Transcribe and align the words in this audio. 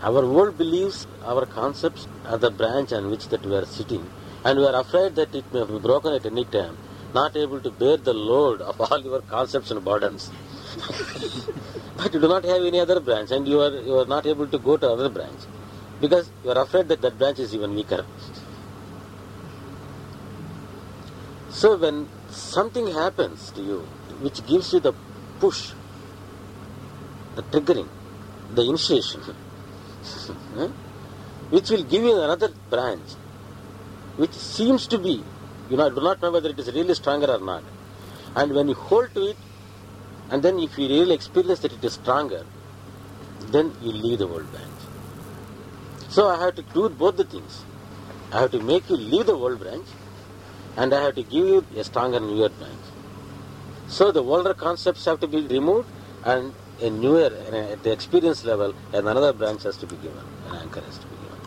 Our 0.00 0.24
world 0.24 0.56
believes 0.56 1.08
our 1.24 1.44
concepts 1.44 2.06
are 2.24 2.38
the 2.38 2.50
branch 2.50 2.92
on 2.92 3.10
which 3.10 3.28
that 3.30 3.44
we 3.44 3.54
are 3.56 3.66
sitting, 3.66 4.08
and 4.44 4.58
we 4.60 4.64
are 4.64 4.80
afraid 4.80 5.16
that 5.16 5.34
it 5.34 5.52
may 5.52 5.64
be 5.64 5.78
broken 5.80 6.14
at 6.14 6.24
any 6.24 6.44
time, 6.44 6.76
not 7.14 7.36
able 7.36 7.60
to 7.60 7.70
bear 7.72 7.96
the 7.96 8.14
load 8.14 8.60
of 8.60 8.80
all 8.80 9.00
your 9.00 9.22
concepts 9.22 9.72
and 9.72 9.84
burdens. 9.84 10.30
but 11.96 12.14
you 12.14 12.20
do 12.20 12.28
not 12.28 12.44
have 12.44 12.62
any 12.62 12.78
other 12.78 13.00
branch, 13.00 13.32
and 13.32 13.48
you 13.48 13.60
are 13.60 13.72
you 13.80 13.98
are 13.98 14.06
not 14.06 14.24
able 14.24 14.46
to 14.46 14.58
go 14.58 14.76
to 14.76 14.88
other 14.88 15.08
branch 15.08 15.40
because 16.00 16.30
you 16.44 16.50
are 16.50 16.62
afraid 16.62 16.86
that 16.88 17.00
that 17.00 17.18
branch 17.18 17.40
is 17.40 17.52
even 17.52 17.74
weaker. 17.74 18.06
So 21.50 21.76
when 21.76 22.08
something 22.30 22.86
happens 22.86 23.50
to 23.50 23.62
you 23.62 23.80
which 24.20 24.46
gives 24.46 24.72
you 24.72 24.78
the 24.78 24.92
push, 25.40 25.72
the 27.34 27.42
triggering, 27.42 27.88
the 28.54 28.62
initiation, 28.62 29.22
which 31.50 31.70
will 31.70 31.84
give 31.84 32.02
you 32.02 32.20
another 32.20 32.50
branch, 32.70 33.12
which 34.16 34.32
seems 34.32 34.86
to 34.86 34.98
be, 34.98 35.22
you 35.70 35.76
know, 35.76 35.86
I 35.86 35.88
do 35.90 36.00
not 36.00 36.20
know 36.22 36.30
whether 36.30 36.50
it 36.50 36.58
is 36.58 36.72
really 36.72 36.94
stronger 36.94 37.30
or 37.30 37.40
not. 37.40 37.64
And 38.34 38.54
when 38.54 38.68
you 38.68 38.74
hold 38.74 39.14
to 39.14 39.30
it, 39.30 39.36
and 40.30 40.42
then 40.42 40.58
if 40.58 40.78
you 40.78 40.88
really 40.88 41.14
experience 41.14 41.60
that 41.60 41.72
it 41.72 41.82
is 41.82 41.94
stronger, 41.94 42.44
then 43.50 43.74
you 43.80 43.92
leave 43.92 44.18
the 44.18 44.26
world 44.26 44.50
branch. 44.50 44.66
So 46.08 46.28
I 46.28 46.38
have 46.44 46.54
to 46.56 46.62
do 46.62 46.88
both 46.88 47.16
the 47.16 47.24
things. 47.24 47.64
I 48.32 48.40
have 48.40 48.50
to 48.50 48.60
make 48.60 48.88
you 48.90 48.96
leave 48.96 49.26
the 49.26 49.36
world 49.36 49.60
branch, 49.60 49.86
and 50.76 50.92
I 50.92 51.02
have 51.02 51.14
to 51.14 51.22
give 51.22 51.46
you 51.46 51.64
a 51.76 51.84
stronger 51.84 52.20
newer 52.20 52.50
branch. 52.50 52.74
So 53.88 54.12
the 54.12 54.22
older 54.22 54.52
concepts 54.52 55.06
have 55.06 55.20
to 55.20 55.26
be 55.26 55.40
removed, 55.46 55.88
and 56.24 56.52
a 56.80 56.90
newer, 56.90 57.32
at 57.52 57.82
the 57.82 57.92
experience 57.92 58.44
level, 58.44 58.74
another 58.92 59.32
branch 59.32 59.64
has 59.64 59.76
to 59.78 59.86
be 59.86 59.96
given, 59.96 60.24
an 60.50 60.56
anchor 60.56 60.80
has 60.80 60.98
to 60.98 61.06
be 61.06 61.16
given. 61.16 61.37